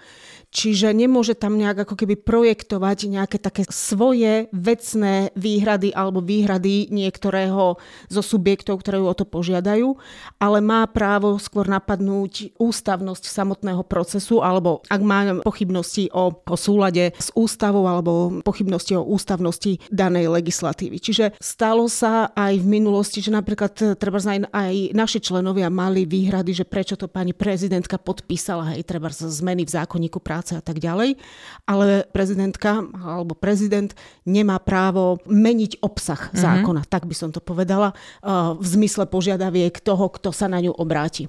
Čiže 0.52 0.92
nemôže 0.92 1.32
tam 1.32 1.56
nejak 1.56 1.88
ako 1.88 1.96
keby 1.96 2.20
projektovať 2.20 3.08
nejaké 3.08 3.40
také 3.40 3.64
svoje 3.72 4.52
vecné 4.52 5.32
výhrady 5.32 5.96
alebo 5.96 6.20
výhrady 6.20 6.92
niektorého 6.92 7.80
zo 8.12 8.22
subjektov, 8.22 8.84
ktoré 8.84 9.00
ju 9.00 9.08
o 9.08 9.16
to 9.16 9.24
požiadajú, 9.24 9.96
ale 10.36 10.60
má 10.60 10.84
právo 10.84 11.40
skôr 11.40 11.64
napadnúť 11.72 12.52
ústavnosť 12.60 13.21
samotného 13.30 13.82
procesu 13.86 14.42
alebo 14.42 14.82
ak 14.90 15.02
má 15.02 15.42
pochybnosti 15.42 16.10
o, 16.10 16.34
o 16.34 16.56
súlade 16.58 17.14
s 17.16 17.30
ústavou 17.38 17.86
alebo 17.86 18.42
pochybnosti 18.42 18.98
o 18.98 19.06
ústavnosti 19.06 19.78
danej 19.88 20.30
legislatívy. 20.32 20.98
Čiže 20.98 21.38
stalo 21.38 21.86
sa 21.86 22.30
aj 22.34 22.58
v 22.58 22.66
minulosti, 22.66 23.22
že 23.22 23.34
napríklad 23.34 23.98
treba 23.98 24.18
aj, 24.18 24.50
aj 24.50 24.74
naši 24.96 25.18
členovia 25.22 25.70
mali 25.70 26.06
výhrady, 26.06 26.62
že 26.62 26.64
prečo 26.68 26.98
to 26.98 27.06
pani 27.06 27.34
prezidentka 27.36 27.98
podpísala, 27.98 28.74
hej, 28.74 28.86
treba 28.86 29.12
zmeny 29.12 29.66
v 29.66 29.74
zákonníku 29.74 30.18
práce 30.22 30.56
a 30.56 30.62
tak 30.62 30.78
ďalej, 30.82 31.18
ale 31.66 32.06
prezidentka 32.10 32.82
alebo 33.02 33.34
prezident 33.36 33.92
nemá 34.26 34.58
právo 34.62 35.18
meniť 35.26 35.82
obsah 35.82 36.30
mm-hmm. 36.30 36.40
zákona, 36.40 36.82
tak 36.88 37.04
by 37.04 37.14
som 37.14 37.30
to 37.34 37.42
povedala, 37.42 37.92
uh, 38.22 38.54
v 38.56 38.66
zmysle 38.66 39.04
požiadaviek 39.10 39.78
toho, 39.82 40.08
kto 40.12 40.30
sa 40.30 40.46
na 40.46 40.62
ňu 40.62 40.72
obráti. 40.74 41.26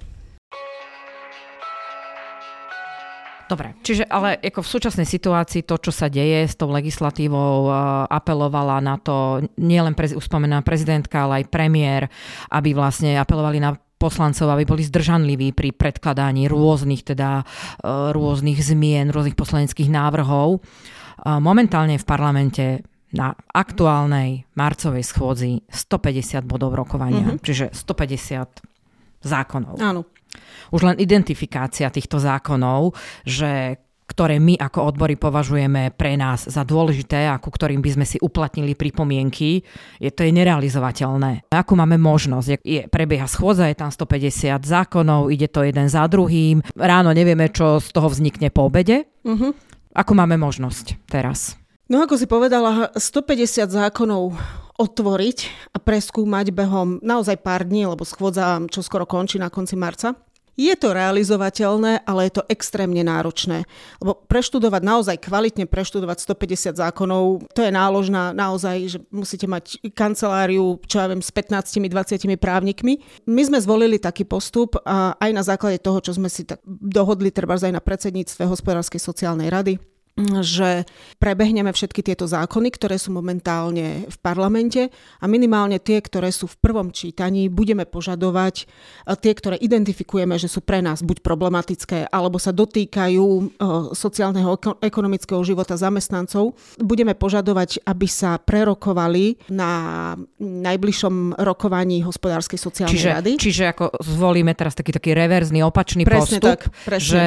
Dobre, 3.44 3.76
čiže 3.84 4.08
ale 4.08 4.40
ako 4.40 4.64
v 4.64 4.72
súčasnej 4.72 5.04
situácii 5.04 5.68
to, 5.68 5.76
čo 5.76 5.92
sa 5.92 6.08
deje 6.08 6.48
s 6.48 6.56
tou 6.56 6.72
legislatívou, 6.72 7.68
uh, 7.68 8.08
apelovala 8.08 8.80
na 8.80 8.96
to 8.96 9.44
nielen 9.60 9.92
prez, 9.92 10.16
uspomená 10.16 10.64
prezidentka, 10.64 11.28
ale 11.28 11.44
aj 11.44 11.52
premiér, 11.52 12.02
aby 12.48 12.72
vlastne 12.72 13.20
apelovali 13.20 13.60
na 13.60 13.76
poslancov, 14.04 14.52
aby 14.52 14.64
boli 14.68 14.82
zdržanliví 14.84 15.56
pri 15.56 15.72
predkladaní 15.72 16.44
rôznych, 16.44 17.08
teda, 17.08 17.40
e, 17.80 18.12
rôznych 18.12 18.60
zmien, 18.60 19.08
rôznych 19.08 19.38
poslaneckých 19.38 19.88
návrhov. 19.88 20.60
Momentálne 21.24 21.96
v 21.96 22.04
parlamente 22.04 22.84
na 23.14 23.32
aktuálnej 23.54 24.44
marcovej 24.58 25.06
schôdzi 25.06 25.62
150 25.70 26.42
bodov 26.44 26.74
rokovania, 26.74 27.38
mm-hmm. 27.38 27.46
čiže 27.46 27.66
150 27.72 28.60
zákonov. 29.24 29.78
Áno. 29.80 30.04
Už 30.74 30.80
len 30.82 30.96
identifikácia 30.98 31.90
týchto 31.90 32.18
zákonov, 32.18 32.94
že 33.22 33.78
ktoré 34.04 34.36
my 34.36 34.60
ako 34.60 34.94
odbory 34.94 35.16
považujeme 35.16 35.88
pre 35.96 36.14
nás 36.20 36.44
za 36.44 36.60
dôležité 36.60 37.24
a 37.24 37.40
ku 37.40 37.48
ktorým 37.48 37.80
by 37.80 37.90
sme 37.96 38.06
si 38.06 38.20
uplatnili 38.20 38.76
pripomienky, 38.76 39.64
je 39.96 40.10
to 40.12 40.28
je 40.28 40.30
nerealizovateľné. 40.30 41.48
Akú 41.48 41.72
máme 41.72 41.96
možnosť? 41.96 42.60
Je, 42.60 42.84
prebieha 42.84 43.24
schôdza, 43.24 43.72
je 43.72 43.80
tam 43.80 43.88
150 43.88 44.60
zákonov, 44.60 45.32
ide 45.32 45.48
to 45.48 45.64
jeden 45.64 45.88
za 45.88 46.04
druhým. 46.04 46.60
Ráno 46.76 47.16
nevieme, 47.16 47.48
čo 47.48 47.80
z 47.80 47.88
toho 47.90 48.12
vznikne 48.12 48.52
po 48.52 48.68
obede. 48.68 49.08
Uh-huh. 49.24 49.56
Akú 49.96 50.12
máme 50.12 50.36
možnosť 50.36 51.08
teraz? 51.08 51.56
No 51.88 52.04
ako 52.04 52.16
si 52.20 52.28
povedala, 52.28 52.92
150 52.96 53.72
zákonov 53.72 54.36
otvoriť 54.74 55.70
a 55.74 55.78
preskúmať 55.78 56.50
behom 56.50 56.98
naozaj 57.00 57.38
pár 57.42 57.66
dní, 57.66 57.86
lebo 57.86 58.02
schôdza 58.02 58.58
čo 58.70 58.82
skoro 58.82 59.06
končí 59.06 59.38
na 59.38 59.50
konci 59.50 59.78
marca. 59.78 60.18
Je 60.54 60.70
to 60.78 60.94
realizovateľné, 60.94 62.06
ale 62.06 62.30
je 62.30 62.38
to 62.38 62.46
extrémne 62.46 63.02
náročné. 63.02 63.66
Lebo 63.98 64.22
preštudovať 64.30 64.82
naozaj 64.86 65.16
kvalitne, 65.18 65.66
preštudovať 65.66 66.22
150 66.22 66.78
zákonov, 66.78 67.50
to 67.50 67.66
je 67.66 67.74
náložná 67.74 68.30
naozaj, 68.30 68.76
že 68.86 68.98
musíte 69.10 69.50
mať 69.50 69.82
kanceláriu, 69.98 70.78
čo 70.86 71.02
ja 71.02 71.10
viem, 71.10 71.18
s 71.18 71.34
15-20 71.34 72.38
právnikmi. 72.38 73.02
My 73.26 73.42
sme 73.42 73.58
zvolili 73.58 73.98
taký 73.98 74.22
postup 74.22 74.78
a 74.86 75.18
aj 75.18 75.30
na 75.34 75.42
základe 75.42 75.82
toho, 75.82 75.98
čo 75.98 76.14
sme 76.14 76.30
si 76.30 76.46
tak 76.46 76.62
dohodli, 76.62 77.34
treba 77.34 77.58
aj 77.58 77.74
na 77.74 77.82
predsedníctve 77.82 78.46
hospodárskej 78.46 79.02
sociálnej 79.02 79.50
rady, 79.50 79.74
že 80.40 80.86
prebehneme 81.18 81.74
všetky 81.74 82.06
tieto 82.06 82.30
zákony, 82.30 82.70
ktoré 82.70 83.02
sú 83.02 83.10
momentálne 83.10 84.06
v 84.06 84.16
parlamente 84.22 84.94
a 85.18 85.26
minimálne 85.26 85.82
tie, 85.82 85.98
ktoré 85.98 86.30
sú 86.30 86.46
v 86.46 86.54
prvom 86.62 86.94
čítaní, 86.94 87.50
budeme 87.50 87.82
požadovať 87.82 88.70
tie, 89.18 89.32
ktoré 89.34 89.58
identifikujeme, 89.58 90.38
že 90.38 90.46
sú 90.46 90.62
pre 90.62 90.78
nás 90.78 91.02
buď 91.02 91.18
problematické, 91.18 92.14
alebo 92.14 92.38
sa 92.38 92.54
dotýkajú 92.54 93.26
e, 93.26 93.42
sociálneho 93.90 94.54
ekonomického 94.78 95.42
života 95.42 95.74
zamestnancov. 95.74 96.54
Budeme 96.78 97.18
požadovať, 97.18 97.82
aby 97.82 98.06
sa 98.06 98.38
prerokovali 98.38 99.50
na 99.50 100.14
najbližšom 100.38 101.42
rokovaní 101.42 102.06
hospodárskej 102.06 102.58
sociálnej 102.62 102.94
čiže, 102.94 103.10
rady. 103.10 103.32
Čiže 103.42 103.64
ako 103.74 103.84
zvolíme 103.98 104.54
teraz 104.54 104.78
taký, 104.78 104.94
taký 104.94 105.10
reverzný 105.10 105.66
opačný 105.66 106.06
presne 106.06 106.38
postup, 106.38 106.46
tak, 106.54 106.60
presne. 106.86 107.02
že 107.02 107.24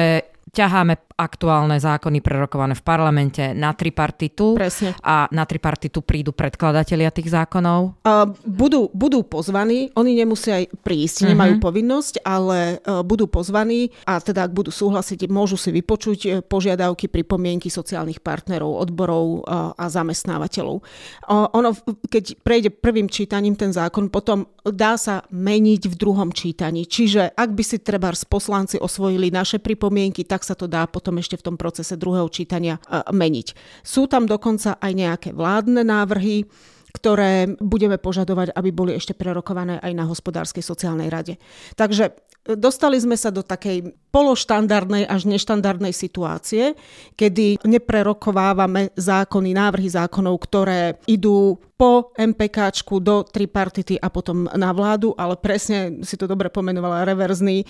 ťaháme 0.52 1.08
aktuálne 1.18 1.82
zákony 1.82 2.22
prerokované 2.22 2.78
v 2.78 2.86
parlamente 2.86 3.42
na 3.50 3.74
tripartitu 3.74 4.54
Presne. 4.54 4.94
a 5.02 5.26
na 5.34 5.42
tripartitu 5.42 5.98
prídu 5.98 6.30
predkladatelia 6.30 7.10
tých 7.10 7.34
zákonov? 7.34 7.98
Uh, 8.06 8.30
budú, 8.46 8.86
budú 8.94 9.26
pozvaní, 9.26 9.90
oni 9.98 10.14
nemusia 10.14 10.62
aj 10.62 10.70
prísť, 10.86 11.26
uh-huh. 11.26 11.30
nemajú 11.34 11.54
povinnosť, 11.58 12.22
ale 12.22 12.78
uh, 12.78 13.02
budú 13.02 13.26
pozvaní 13.26 13.90
a 14.06 14.22
teda 14.22 14.46
ak 14.46 14.54
budú 14.54 14.70
súhlasiť, 14.70 15.26
môžu 15.26 15.58
si 15.58 15.74
vypočuť 15.74 16.18
e, 16.24 16.28
požiadavky, 16.40 17.10
pripomienky 17.10 17.66
sociálnych 17.66 18.22
partnerov, 18.22 18.78
odborov 18.78 19.42
uh, 19.42 19.74
a 19.74 19.84
zamestnávateľov. 19.90 20.78
Uh, 21.26 21.50
ono, 21.50 21.74
keď 22.06 22.38
prejde 22.46 22.70
prvým 22.70 23.10
čítaním 23.10 23.58
ten 23.58 23.74
zákon, 23.74 24.06
potom 24.06 24.46
dá 24.62 24.94
sa 25.00 25.24
meniť 25.32 25.88
v 25.90 25.94
druhom 25.98 26.30
čítaní. 26.30 26.84
Čiže 26.86 27.34
ak 27.34 27.50
by 27.52 27.62
si 27.64 27.78
treba 27.80 28.12
poslanci 28.28 28.76
osvojili 28.78 29.32
naše 29.32 29.58
pripomienky, 29.58 30.24
tak 30.24 30.37
sa 30.42 30.58
to 30.58 30.66
dá 30.66 30.86
potom 30.90 31.18
ešte 31.18 31.38
v 31.38 31.46
tom 31.52 31.56
procese 31.56 31.94
druhého 31.94 32.26
čítania 32.28 32.78
e, 32.78 33.04
meniť. 33.10 33.54
Sú 33.86 34.10
tam 34.10 34.26
dokonca 34.26 34.76
aj 34.78 34.92
nejaké 34.92 35.30
vládne 35.34 35.86
návrhy, 35.86 36.46
ktoré 36.88 37.54
budeme 37.60 38.00
požadovať, 38.00 38.56
aby 38.56 38.70
boli 38.72 38.96
ešte 38.96 39.12
prerokované 39.12 39.78
aj 39.78 39.92
na 39.92 40.08
hospodárskej 40.08 40.64
sociálnej 40.64 41.12
rade. 41.12 41.36
Takže 41.76 42.16
Dostali 42.48 42.96
sme 42.96 43.12
sa 43.12 43.28
do 43.28 43.44
takej 43.44 43.92
pološtandardnej 44.08 45.04
až 45.04 45.28
neštandardnej 45.28 45.92
situácie, 45.92 46.72
kedy 47.12 47.60
neprerokovávame 47.68 48.88
zákony, 48.96 49.52
návrhy 49.52 49.92
zákonov, 49.92 50.40
ktoré 50.48 50.96
idú 51.04 51.60
po 51.78 52.10
MPKčku 52.18 52.98
do 52.98 53.22
tripartity 53.22 53.94
a 54.02 54.10
potom 54.10 54.50
na 54.50 54.74
vládu, 54.74 55.14
ale 55.14 55.38
presne 55.38 56.02
si 56.02 56.18
to 56.18 56.26
dobre 56.26 56.50
pomenovala 56.50 57.06
reverzný 57.06 57.62
e, 57.62 57.66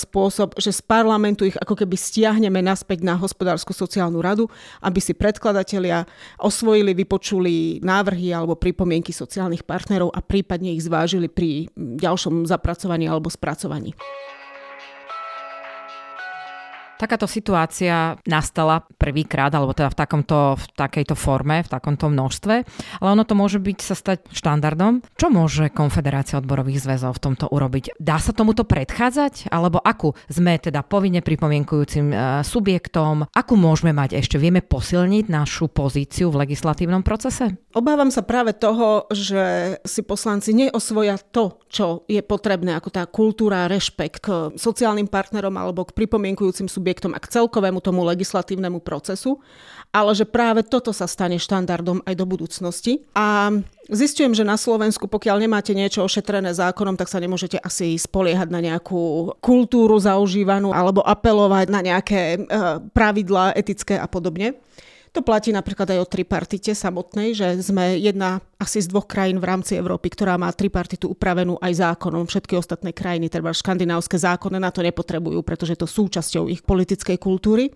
spôsob, 0.00 0.56
že 0.56 0.72
z 0.72 0.80
parlamentu 0.80 1.44
ich 1.44 1.60
ako 1.60 1.76
keby 1.76 1.92
stiahneme 1.92 2.64
naspäť 2.64 3.04
na 3.04 3.20
hospodárskú 3.20 3.76
sociálnu 3.76 4.16
radu, 4.24 4.48
aby 4.80 4.96
si 5.04 5.12
predkladatelia 5.12 6.08
osvojili, 6.40 6.96
vypočuli 6.96 7.84
návrhy 7.84 8.32
alebo 8.32 8.56
pripomienky 8.56 9.12
sociálnych 9.12 9.68
partnerov 9.68 10.08
a 10.08 10.24
prípadne 10.24 10.72
ich 10.72 10.88
zvážili 10.88 11.28
pri 11.28 11.68
ďalšom 11.76 12.48
zapracovaní 12.48 13.12
alebo 13.12 13.28
spracovaní. 13.28 13.92
Takáto 17.00 17.24
situácia 17.24 18.20
nastala 18.28 18.84
prvýkrát, 19.00 19.48
alebo 19.56 19.72
teda 19.72 19.88
v, 19.88 19.96
takomto, 19.96 20.60
v 20.60 20.64
takejto 20.76 21.16
forme, 21.16 21.64
v 21.64 21.72
takomto 21.72 22.12
množstve, 22.12 22.54
ale 23.00 23.08
ono 23.08 23.24
to 23.24 23.32
môže 23.32 23.56
byť 23.56 23.78
sa 23.80 23.96
stať 23.96 24.28
štandardom. 24.28 25.00
Čo 25.16 25.32
môže 25.32 25.72
Konfederácia 25.72 26.36
odborových 26.36 26.84
zväzov 26.84 27.16
v 27.16 27.22
tomto 27.32 27.48
urobiť? 27.48 27.96
Dá 27.96 28.20
sa 28.20 28.36
tomuto 28.36 28.68
predchádzať? 28.68 29.48
Alebo 29.48 29.80
akú 29.80 30.12
sme 30.28 30.60
teda 30.60 30.84
povinne 30.84 31.24
pripomienkujúcim 31.24 32.12
e, 32.12 32.16
subjektom? 32.44 33.32
Akú 33.32 33.56
môžeme 33.56 33.96
mať 33.96 34.20
ešte? 34.20 34.36
Vieme 34.36 34.60
posilniť 34.60 35.32
našu 35.32 35.72
pozíciu 35.72 36.28
v 36.28 36.44
legislatívnom 36.44 37.00
procese? 37.00 37.56
Obávam 37.72 38.12
sa 38.12 38.20
práve 38.20 38.52
toho, 38.52 39.08
že 39.08 39.78
si 39.88 40.04
poslanci 40.04 40.52
neosvoja 40.52 41.16
to, 41.16 41.64
čo 41.72 42.04
je 42.10 42.20
potrebné, 42.20 42.76
ako 42.76 42.92
tá 42.92 43.08
kultúra, 43.08 43.70
rešpekt 43.72 44.20
k 44.20 44.28
sociálnym 44.52 45.08
partnerom 45.08 45.56
alebo 45.56 45.88
k 45.88 45.96
pripomienkujúcim 45.96 46.68
subjektom 46.68 46.89
subjektom 46.90 47.14
a 47.14 47.22
k 47.22 47.30
celkovému 47.30 47.78
tomu 47.78 48.02
legislatívnemu 48.02 48.82
procesu, 48.82 49.38
ale 49.94 50.10
že 50.10 50.26
práve 50.26 50.66
toto 50.66 50.90
sa 50.90 51.06
stane 51.06 51.38
štandardom 51.38 52.02
aj 52.02 52.14
do 52.18 52.26
budúcnosti. 52.26 53.06
A 53.14 53.54
zistujem, 53.86 54.34
že 54.34 54.42
na 54.42 54.58
Slovensku, 54.58 55.06
pokiaľ 55.06 55.46
nemáte 55.46 55.70
niečo 55.70 56.02
ošetrené 56.02 56.50
zákonom, 56.50 56.98
tak 56.98 57.06
sa 57.06 57.22
nemôžete 57.22 57.62
asi 57.62 57.94
spoliehať 57.94 58.50
na 58.50 58.58
nejakú 58.58 59.34
kultúru 59.38 60.02
zaužívanú 60.02 60.74
alebo 60.74 61.06
apelovať 61.06 61.70
na 61.70 61.80
nejaké 61.86 62.42
uh, 62.42 62.82
pravidlá 62.90 63.54
etické 63.54 63.94
a 63.94 64.10
podobne. 64.10 64.58
To 65.10 65.26
platí 65.26 65.50
napríklad 65.50 65.90
aj 65.90 65.98
o 65.98 66.06
tripartite 66.06 66.70
samotnej, 66.70 67.34
že 67.34 67.58
sme 67.58 67.98
jedna 67.98 68.38
asi 68.62 68.78
z 68.78 68.86
dvoch 68.94 69.10
krajín 69.10 69.42
v 69.42 69.48
rámci 69.50 69.74
Európy, 69.74 70.14
ktorá 70.14 70.38
má 70.38 70.46
tripartitu 70.54 71.10
upravenú 71.10 71.58
aj 71.58 71.82
zákonom. 71.82 72.30
Všetky 72.30 72.54
ostatné 72.54 72.94
krajiny, 72.94 73.26
teda 73.26 73.50
škandinávske 73.50 74.14
zákony 74.14 74.62
na 74.62 74.70
to 74.70 74.86
nepotrebujú, 74.86 75.42
pretože 75.42 75.74
to 75.74 75.90
súčasťou 75.90 76.46
ich 76.46 76.62
politickej 76.62 77.18
kultúry. 77.18 77.74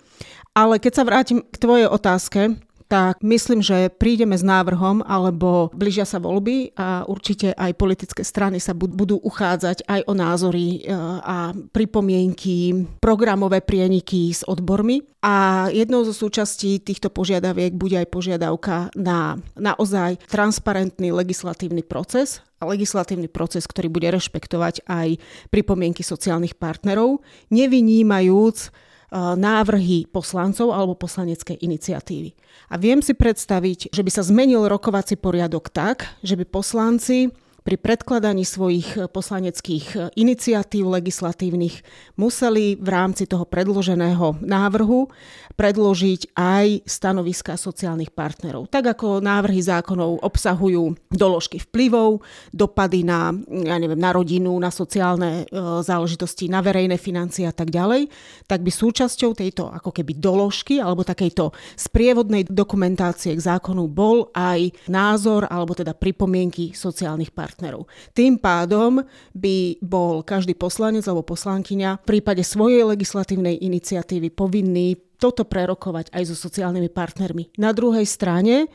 Ale 0.54 0.78
keď 0.78 0.92
sa 0.94 1.02
vrátim 1.02 1.42
k 1.42 1.56
tvojej 1.58 1.90
otázke, 1.90 2.54
tak 2.88 3.24
myslím, 3.24 3.64
že 3.64 3.88
prídeme 3.88 4.36
s 4.36 4.44
návrhom, 4.44 5.00
alebo 5.02 5.72
blížia 5.72 6.04
sa 6.04 6.20
voľby 6.20 6.76
a 6.76 7.08
určite 7.08 7.56
aj 7.56 7.72
politické 7.80 8.22
strany 8.22 8.60
sa 8.60 8.76
budú 8.76 9.16
uchádzať 9.24 9.88
aj 9.88 10.00
o 10.04 10.12
názory 10.12 10.84
e, 10.84 10.92
a 11.24 11.56
pripomienky, 11.72 12.86
programové 13.00 13.64
prieniky 13.64 14.30
s 14.30 14.44
odbormi. 14.44 15.00
A 15.24 15.66
jednou 15.72 16.04
zo 16.04 16.12
súčastí 16.12 16.76
týchto 16.84 17.08
požiadaviek 17.08 17.72
bude 17.72 17.96
aj 17.96 18.12
požiadavka 18.12 18.92
na 18.92 19.40
naozaj 19.56 20.20
transparentný 20.28 21.16
legislatívny 21.16 21.80
proces, 21.80 22.44
legislatívny 22.60 23.28
proces, 23.32 23.64
ktorý 23.64 23.88
bude 23.88 24.08
rešpektovať 24.12 24.84
aj 24.88 25.16
pripomienky 25.48 26.04
sociálnych 26.04 26.56
partnerov, 26.60 27.24
nevynímajúc 27.48 28.72
návrhy 29.14 30.10
poslancov 30.10 30.74
alebo 30.74 30.98
poslaneckej 30.98 31.62
iniciatívy. 31.62 32.34
A 32.70 32.74
viem 32.74 32.98
si 32.98 33.14
predstaviť, 33.14 33.94
že 33.94 34.02
by 34.02 34.10
sa 34.10 34.26
zmenil 34.26 34.66
rokovací 34.66 35.14
poriadok 35.14 35.70
tak, 35.70 36.18
že 36.26 36.34
by 36.34 36.44
poslanci 36.48 37.30
pri 37.64 37.80
predkladaní 37.80 38.44
svojich 38.44 39.00
eh, 39.00 39.08
poslaneckých 39.08 39.86
eh, 39.96 40.00
iniciatív 40.20 40.84
legislatívnych 40.92 41.80
museli 42.20 42.76
v 42.76 42.88
rámci 42.92 43.24
toho 43.24 43.48
predloženého 43.48 44.44
návrhu 44.44 45.08
predložiť 45.56 46.36
aj 46.36 46.84
stanoviska 46.84 47.56
sociálnych 47.56 48.12
partnerov. 48.12 48.68
Tak 48.68 48.98
ako 48.98 49.24
návrhy 49.24 49.64
zákonov 49.64 50.20
obsahujú 50.20 50.98
doložky 51.08 51.62
vplyvov, 51.62 52.20
dopady 52.50 53.06
na, 53.06 53.30
ja 53.48 53.78
neviem, 53.78 53.98
na 53.98 54.10
rodinu, 54.10 54.50
na 54.58 54.74
sociálne 54.74 55.46
e, 55.46 55.54
záležitosti, 55.86 56.50
na 56.50 56.58
verejné 56.58 56.98
financie 56.98 57.46
a 57.46 57.54
tak 57.54 57.70
ďalej, 57.70 58.10
tak 58.50 58.66
by 58.66 58.70
súčasťou 58.74 59.38
tejto 59.38 59.70
ako 59.70 59.94
keby 59.94 60.18
doložky 60.18 60.82
alebo 60.82 61.06
takejto 61.06 61.54
sprievodnej 61.78 62.50
dokumentácie 62.50 63.38
k 63.38 63.46
zákonu 63.54 63.86
bol 63.86 64.34
aj 64.34 64.74
názor 64.90 65.46
alebo 65.46 65.78
teda 65.78 65.94
pripomienky 65.94 66.74
sociálnych 66.74 67.30
partnerov 67.30 67.53
partnerov. 67.54 67.86
Tým 68.10 68.34
pádom 68.42 69.06
by 69.30 69.78
bol 69.78 70.26
každý 70.26 70.58
poslanec 70.58 71.06
alebo 71.06 71.22
poslankyňa 71.22 72.02
v 72.02 72.18
prípade 72.18 72.42
svojej 72.42 72.82
legislatívnej 72.82 73.62
iniciatívy 73.62 74.34
povinný 74.34 74.98
toto 75.22 75.46
prerokovať 75.46 76.10
aj 76.10 76.22
so 76.26 76.34
sociálnymi 76.34 76.90
partnermi. 76.90 77.54
Na 77.62 77.70
druhej 77.70 78.02
strane 78.10 78.66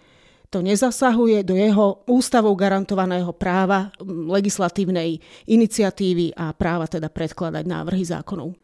to 0.49 0.63
nezasahuje 0.63 1.45
do 1.45 1.53
jeho 1.53 2.01
ústavou 2.09 2.55
garantovaného 2.57 3.29
práva 3.35 3.93
legislatívnej 4.07 5.21
iniciatívy 5.45 6.33
a 6.33 6.55
práva 6.55 6.89
teda 6.89 7.11
predkladať 7.11 7.67
návrhy 7.67 8.07
zákonov. 8.07 8.55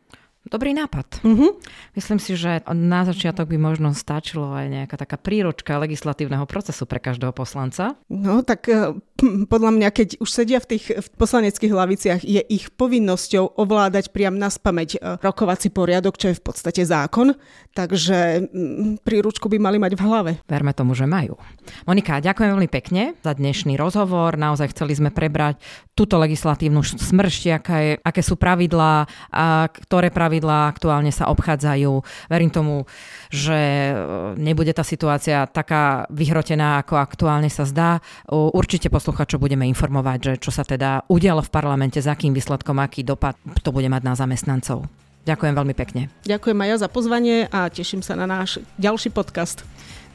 Dobrý 0.45 0.77
nápad. 0.77 1.25
Uh-huh. 1.25 1.57
Myslím 1.97 2.21
si, 2.21 2.37
že 2.37 2.61
na 2.69 3.01
začiatok 3.01 3.49
by 3.49 3.57
možno 3.57 3.97
stačilo 3.97 4.53
aj 4.53 4.69
nejaká 4.69 4.93
taká 4.93 5.17
príročka 5.17 5.81
legislatívneho 5.81 6.45
procesu 6.45 6.85
pre 6.85 7.01
každého 7.01 7.33
poslanca. 7.33 7.97
No 8.13 8.45
tak 8.45 8.69
eh, 8.69 8.93
podľa 9.49 9.71
mňa, 9.73 9.89
keď 9.89 10.21
už 10.21 10.29
sedia 10.29 10.61
v 10.61 10.77
tých 10.77 11.01
v 11.01 11.07
poslaneckých 11.17 11.73
hlaviciach, 11.73 12.21
je 12.21 12.45
ich 12.45 12.69
povinnosťou 12.77 13.57
ovládať 13.57 14.13
priam 14.13 14.37
na 14.37 14.53
spameť 14.53 14.89
eh, 14.93 15.17
rokovací 15.17 15.73
poriadok, 15.73 16.13
čo 16.13 16.29
je 16.29 16.37
v 16.37 16.45
podstate 16.45 16.85
zákon, 16.85 17.33
takže 17.73 18.45
príručku 19.01 19.49
by 19.49 19.57
mali 19.57 19.81
mať 19.81 19.97
v 19.97 20.01
hlave. 20.05 20.31
Verme 20.45 20.77
tomu, 20.77 20.93
že 20.93 21.09
majú. 21.09 21.41
Monika, 21.89 22.21
ďakujem 22.21 22.53
veľmi 22.53 22.69
pekne 22.69 23.17
za 23.25 23.33
dnešný 23.33 23.81
rozhovor. 23.81 24.37
Naozaj 24.37 24.77
chceli 24.77 24.93
sme 24.93 25.09
prebrať 25.09 25.57
túto 25.97 26.21
legislatívnu 26.21 26.85
smršť, 26.85 27.43
aké, 27.57 27.97
aké 27.97 28.21
sú 28.21 28.37
pravidlá, 28.37 29.09
a 29.33 29.65
ktoré 29.73 30.13
pravidlá 30.13 30.34
pravidlá 30.35 30.67
aktuálne 30.67 31.15
sa 31.15 31.31
obchádzajú. 31.31 32.03
Verím 32.27 32.51
tomu, 32.51 32.83
že 33.31 33.55
e, 33.55 33.93
nebude 34.35 34.75
tá 34.75 34.83
situácia 34.83 35.47
taká 35.47 36.03
vyhrotená, 36.11 36.83
ako 36.83 36.99
aktuálne 36.99 37.47
sa 37.47 37.63
zdá. 37.63 38.03
Určite 38.27 38.91
posluchačov 38.91 39.39
budeme 39.39 39.63
informovať, 39.71 40.19
že 40.19 40.33
čo 40.43 40.51
sa 40.51 40.67
teda 40.67 41.07
udialo 41.07 41.39
v 41.39 41.53
parlamente, 41.55 42.03
s 42.03 42.11
akým 42.11 42.35
výsledkom, 42.35 42.83
aký 42.83 43.07
dopad 43.07 43.39
to 43.63 43.71
bude 43.71 43.87
mať 43.87 44.03
na 44.03 44.13
zamestnancov. 44.19 44.83
Ďakujem 45.23 45.53
veľmi 45.55 45.73
pekne. 45.73 46.11
Ďakujem 46.27 46.59
aj 46.59 46.67
ja 46.67 46.77
za 46.83 46.89
pozvanie 46.91 47.37
a 47.47 47.71
teším 47.71 48.03
sa 48.03 48.19
na 48.19 48.27
náš 48.27 48.59
ďalší 48.75 49.15
podcast. 49.15 49.63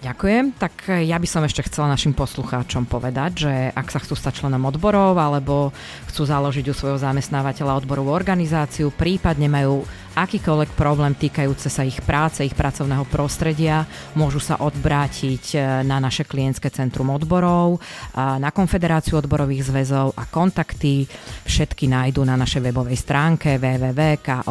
Ďakujem. 0.00 0.56
Tak 0.56 0.74
e, 0.88 1.04
ja 1.12 1.20
by 1.20 1.28
som 1.28 1.44
ešte 1.44 1.60
chcela 1.68 1.92
našim 1.92 2.16
poslucháčom 2.16 2.88
povedať, 2.88 3.30
že 3.44 3.52
ak 3.68 3.92
sa 3.92 4.00
chcú 4.00 4.16
stať 4.16 4.44
členom 4.44 4.64
odborov 4.64 5.12
alebo 5.12 5.76
chcú 6.08 6.24
založiť 6.24 6.72
u 6.72 6.74
svojho 6.74 6.96
zamestnávateľa 6.96 7.84
odborovú 7.84 8.08
organizáciu, 8.08 8.88
prípadne 8.96 9.52
majú 9.52 9.84
akýkoľvek 10.14 10.74
problém 10.74 11.14
týkajúce 11.14 11.70
sa 11.70 11.82
ich 11.86 12.00
práce, 12.02 12.42
ich 12.44 12.54
pracovného 12.56 13.04
prostredia, 13.08 13.86
môžu 14.18 14.40
sa 14.42 14.58
odbrátiť 14.58 15.44
e, 15.54 15.58
na 15.86 16.00
naše 16.02 16.24
klientské 16.26 16.70
centrum 16.70 17.10
odborov, 17.10 17.80
na 18.16 18.50
Konfederáciu 18.50 19.18
odborových 19.18 19.66
zväzov 19.70 20.12
a 20.18 20.26
kontakty 20.26 21.06
všetky 21.46 21.86
nájdú 21.88 22.24
na 22.26 22.36
našej 22.36 22.62
webovej 22.70 22.96
stránke 22.98 23.58
www.kozsr.sk. 23.58 24.50